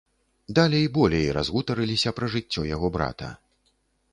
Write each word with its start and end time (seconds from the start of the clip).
Далей, 0.59 0.85
болей 0.95 1.27
разгутарыліся 1.37 2.15
пра 2.21 2.31
жыццё 2.37 2.61
яго 2.75 2.87
брата. 2.97 3.29